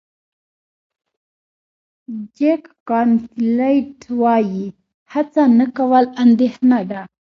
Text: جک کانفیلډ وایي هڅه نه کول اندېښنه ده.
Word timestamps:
جک 2.37 2.63
کانفیلډ 2.89 3.99
وایي 4.21 4.65
هڅه 5.13 5.43
نه 5.59 5.65
کول 5.77 6.05
اندېښنه 6.23 6.79
ده. 6.89 7.01